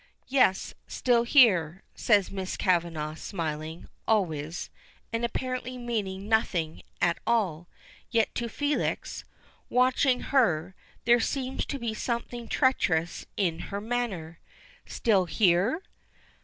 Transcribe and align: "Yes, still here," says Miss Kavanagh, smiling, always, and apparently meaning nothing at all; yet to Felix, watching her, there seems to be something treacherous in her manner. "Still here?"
"Yes, 0.29 0.73
still 0.87 1.25
here," 1.25 1.83
says 1.93 2.31
Miss 2.31 2.57
Kavanagh, 2.57 3.13
smiling, 3.17 3.87
always, 4.07 4.71
and 5.13 5.23
apparently 5.23 5.77
meaning 5.77 6.27
nothing 6.27 6.81
at 6.99 7.19
all; 7.27 7.67
yet 8.09 8.33
to 8.33 8.49
Felix, 8.49 9.23
watching 9.69 10.21
her, 10.33 10.73
there 11.05 11.19
seems 11.19 11.67
to 11.67 11.77
be 11.77 11.93
something 11.93 12.47
treacherous 12.47 13.27
in 13.37 13.59
her 13.69 13.79
manner. 13.79 14.39
"Still 14.87 15.25
here?" 15.25 15.83